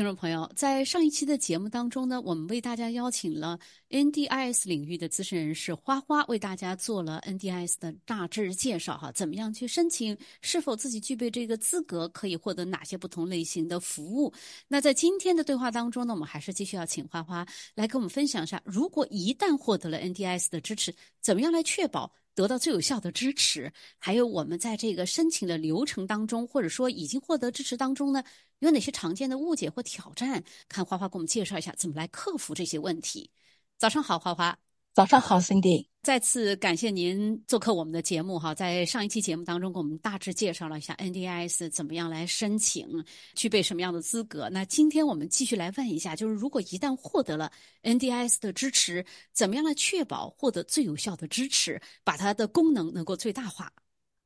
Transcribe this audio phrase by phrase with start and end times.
[0.00, 3.58] 听众朋友，在上一期的节目当中呢，我们为大家邀请了
[3.90, 14.32] NDIS 领域的资深人士花花，为大家做了 NDIS 的大致介绍哈，怎么样去申请，是否自己具备这个资格，可以获得哪些不同类型的服务。
[14.68, 22.10] 那在今天的对话当中呢，我们还是继续要请花花来跟我们分享一下，如果一旦获得了 NDIS 的支持，怎么样来确保？
[22.40, 28.24] 得到最有效的支持，还有我们在这个申请的流程当中，或者说已经获得支持当中呢，
[28.60, 30.42] 有哪些常见的误解或挑战？
[30.66, 33.30] 看花花给我们介绍一下怎么来克服这些问题。
[33.76, 34.58] 早上好，花花。
[34.92, 35.86] 早上好，Cindy。
[36.02, 42.88] 再次感谢您做客我们的节目哈，在上一期节目当中，给我们大致介绍了一下 NDIS 怎么样来申请，
[43.34, 44.48] 具备什么样的资格。
[44.50, 53.70] 那今天我们继续来问一下，就是如果一旦获得了 NDIS 的支持，怎么样来确保获得最有效的支持，把它的功能能够最大化？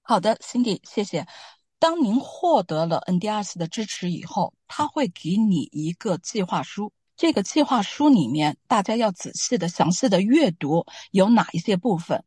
[0.01, 1.27] 好的，Cindy，谢谢。
[1.79, 6.91] 当您获得了 NDIS 的支持以后，他会给你一个计划书。
[7.17, 12.25] 这个计划书里面，大家要仔细的、详细的阅读有哪一些部分，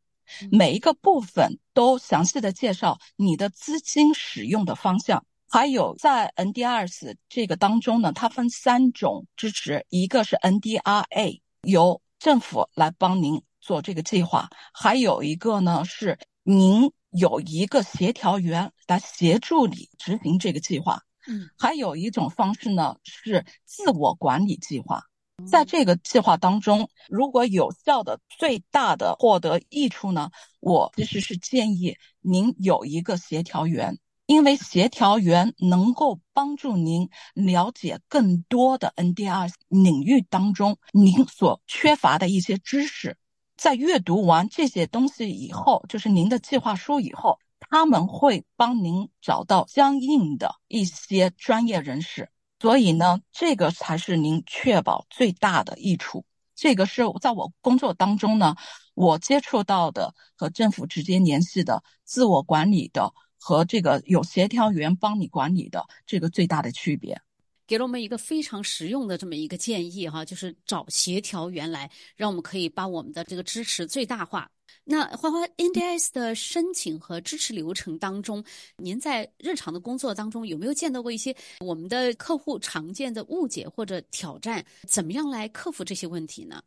[0.51, 5.25] 每一个部分都详细的介绍你的资金使用的方向。
[5.49, 21.03] 还有在 NDRs 这个当中呢，它分三种支持，一个是 NDRA，由政府来帮您做这个计划；还有一个呢是您有一个协调员来协助你执行这个计划。
[21.27, 25.03] 嗯，还有一种方式呢，是自我管理计划。
[25.45, 43.15] 在这个计划当中，如果有效的、最大的获得益处呢，我其实是建议您有一个协调员，因为协调员能够帮助您了解更多的 NDR 领域当中您所缺乏的一些知识。
[43.55, 47.37] 在阅读完这些东西以后，就是您的计划书以后。
[47.59, 56.25] 他们会帮您找到相应的一些专业人士，所以呢，这个才是您确保最大的益处。
[56.55, 58.55] 这个是在我工作当中呢，
[58.95, 67.21] 我接触到的和政府直接联系的自我管理的和这个有协调员帮你管理的这个最大的区别，
[67.67, 74.49] 给了我们一个非常实用的这么一个建议哈，就是找协调员来，让我们可以把我们的这个支持最大化。
[74.85, 78.41] 那花花 NDS 的申请和支持流程当中，
[78.77, 84.65] 您在日常的工作当中有没有见到过一些我们的客户常见的误解或者挑战？
[84.87, 86.61] 怎么样来克服这些问题呢？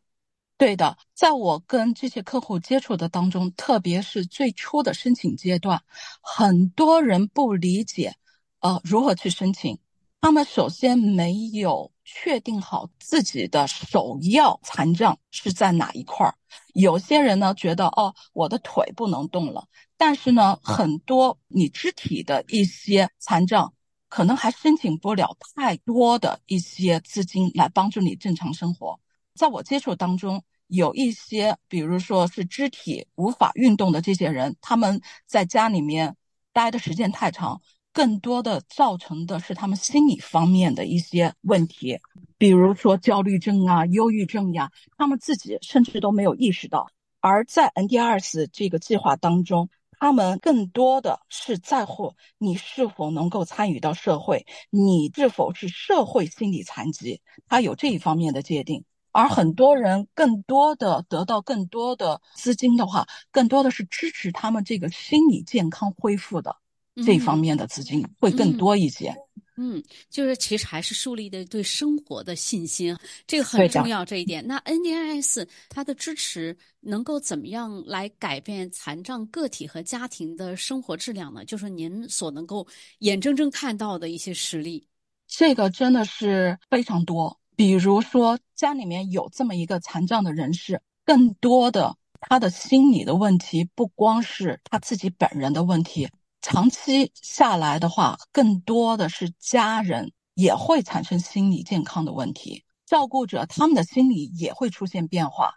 [0.57, 5.81] 对的，在我跟这些客户接触的当中，特别是最初的申请阶段，
[6.21, 8.13] 很多人不理解，
[8.59, 9.75] 呃，如何去申请。
[10.21, 16.35] 他们首先没有确定好自己的首要残障是在哪一块儿。
[16.73, 19.67] 有些人呢觉得哦，我的腿不能动了，
[19.97, 23.73] 但是呢，很多你肢体的一些残障，
[24.09, 28.99] 可能还申请不了太多的一些资金来帮助你正常生活。
[29.33, 36.15] 在我接触当中，有一些，比如说是肢体无法运动的这些人，他们在家里面
[36.53, 37.59] 待的时间太长。
[37.93, 41.99] 更多的造成的是他们心理方面的一些问题，
[42.37, 46.87] 比如说焦虑症啊、忧郁症呀，他们自己甚至都没有意识到。
[47.19, 49.69] 而在 NDRs 这个计划当中，
[49.99, 58.83] 他们更多的是在乎你是否能够参与到社会，你是否是社会心理残疾，他有这一方面的界定。
[59.11, 66.60] 而很多人更多的得到更多的资金的话，更多的是支持他们这个心理健康恢复的。
[67.05, 69.15] 这方面的资金会更多一些。
[69.57, 72.97] 嗯，就是其实还是树立的对生活的信心，
[73.27, 74.45] 这个很重要这一点。
[74.47, 81.45] 那 NDIS 它的支持能够怎么样来改变残障个体和家庭的生活质量呢？
[81.45, 82.65] 就是您所能够
[82.99, 84.87] 眼睁睁看到的一些实例。
[85.27, 87.39] 这个真的是非常多。
[87.55, 96.09] 比如说家里面有这么一个残障的人士，更多的他的心理的问题不光是他自己本人的问题。
[96.41, 105.53] 长期下来的话，更多的是家人也会产生心理健康的问题，照顾者他们的心理也会出现变化。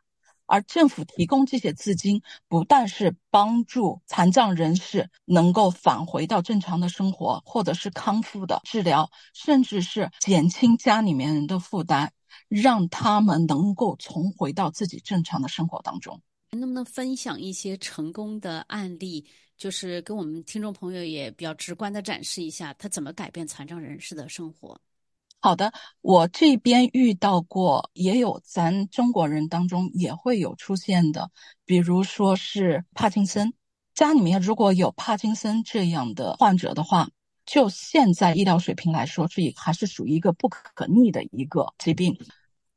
[0.46, 12.12] 而政府提供这些资金，不但是帮助残障人士能够返回到正常的生活，或者是康复的治疗，甚至是减轻家里面人的负担，
[12.48, 16.20] 让他们能够重回到自己正常的生活当中。
[16.50, 19.26] 能不能分享一些成功的案例？
[19.64, 24.78] 就是跟我们听众朋友也比较直观的展示一下，他怎么改变残障人士的生活。
[25.40, 25.72] 好的，
[26.02, 31.30] 我这边遇到过，也有咱中国人当中也会有出现的，
[31.64, 33.54] 比如说是帕金森，
[33.94, 37.08] 家里面如果有帕金森这样的患者的话，
[37.46, 42.18] 就现在医疗水平来说，是还是属于一个不可逆的一个疾病。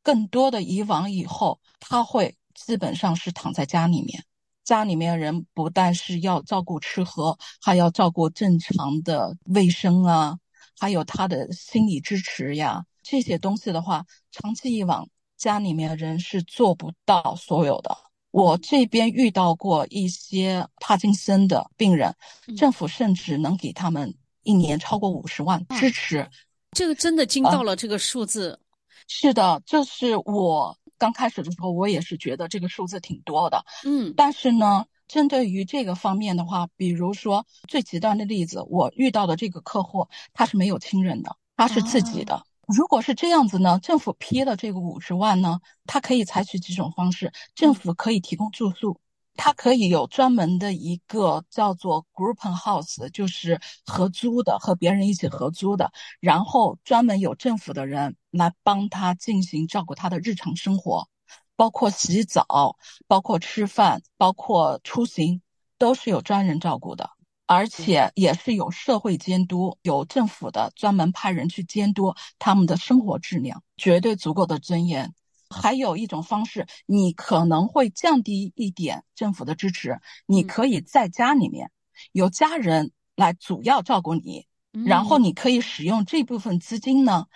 [0.02, 4.24] 更多的以往以后，他会基本上是躺在家里面，
[4.68, 10.38] 家里面人不但是要照顾吃喝，还要照顾正常的卫生啊，
[10.78, 17.98] 还有他的心理支持呀，这些东西的话，长期以往，家里面人是做不到所有的。
[18.32, 22.14] 我这边遇到过一些帕金森的病人，
[22.58, 24.14] 政府甚至能给他们
[24.44, 26.30] 一年超过五十万支持，
[26.72, 28.60] 这个真的惊到了这个数字。
[29.08, 33.64] 是的，就是我刚开始的时候，我也是觉得这个数字挺多的。
[33.86, 42.44] 嗯，但是呢，针对于这个方面的话，比如说最极端的例子，我遇到的这个客户，他是没有亲人的，他是自己的。
[42.68, 49.00] 如果是这样子呢，政府批了这个五十万呢，他可以采取几种方式，政府可以提供住宿。
[49.40, 61.08] 它可以有专门的一个叫做 group house，就是合租的，和别人一起合租的，然后专门有政府的人来帮他进行照顾他的日常生活，
[61.56, 65.42] 包括洗澡、包括吃饭、包括出行，
[65.78, 67.10] 都是有专人照顾的，
[67.46, 75.14] 而且也是有社会监督，有政府的专门派人去监督他们的生活质量，绝对足够的尊严。
[75.50, 81.72] 还有一种方式，你可能会降低一点政府的支持，你可以在家里面
[82.12, 84.46] 有家人来主要照顾你，
[84.86, 87.28] 然后你可以使用这部分资金呢，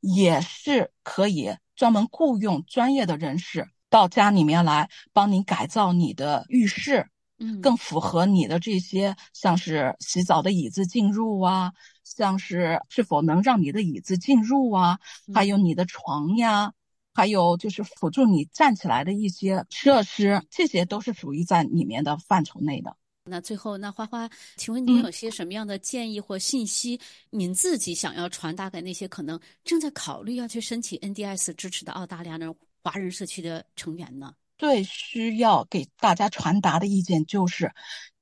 [0.00, 7.08] 也是可以专门雇佣专业的人士到家里面来帮你改造你的浴室，
[7.38, 11.72] 嗯，更符合你的这些，像是洗澡的椅子进入啊，
[12.04, 14.98] 像是是否能让你的椅子进入啊，
[15.34, 16.72] 还有你的床呀。
[17.14, 22.96] 还有就是辅助你站起来的一些设施，这些都是属于在里面的范畴内的。
[23.28, 26.98] 那最后，那花花，请问您有些什么样的建议或信息？
[27.30, 34.34] 您自己想要传达给那些可能正在考虑要去申请 NDS 支持的澳大利亚的华人社区的成员呢？
[34.56, 37.72] 最需要给大家传达的意见就是，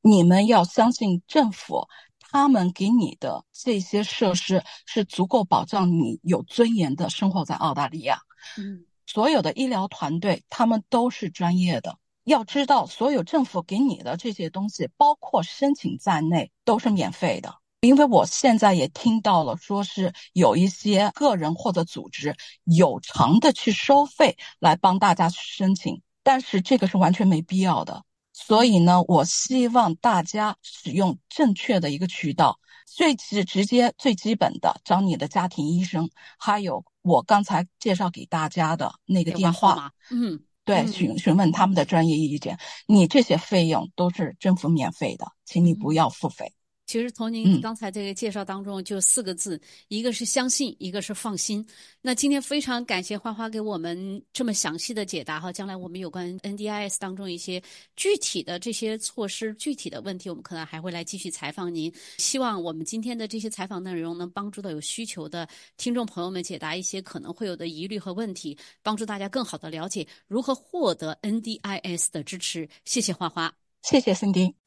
[0.03, 1.89] 你们要相信政府，
[2.21, 8.21] 他们给你的这些设施是足够保障你有尊严的生活在澳大利亚。
[8.59, 11.99] 嗯，所有的医疗团队他们都是专业的。
[12.27, 17.55] 要知道，所有政府给你的这些东西，包括申请在内，都是免费的。
[17.83, 22.35] 因为我现在也听到了，说是有一些个人或者组织
[22.65, 28.03] 有偿的去收费来帮大家去申请，但是这个是完全没必要的。
[28.33, 36.85] 所以呢，我希望大家使用正确的一个渠道，最直直接、最基本的找你的家庭医生，还有。
[37.03, 46.53] 我刚才介绍给大家的那个电话，嗯，对，询询问他们的专业意见，你这些费用都是政府免费的，请你不要付费。
[46.87, 51.67] 其实从您刚才这个介绍当中，就四个字，一个是相信，一个是放心。
[52.01, 55.53] 那今天非常感谢花花给我们这么详细的解答哈。
[55.53, 57.61] 将来我们有关 NDIS 当中一些
[57.97, 61.93] 具体的这些措施、具体的问题，我们可能还会来继续采访您。
[62.19, 72.69] 希望我们今天的这些采访内容能帮助到有需求的听众朋友们解答一些可能会有的疑虑和问题，帮助大家更好的了解如何获得 NDIS 的支持。
[72.85, 73.53] 谢谢花花，
[73.83, 74.66] 谢谢森丁。